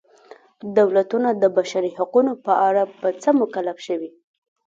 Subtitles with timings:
[0.77, 4.09] دولتونه د بشري حقونو په اړه په څه مکلف شوي.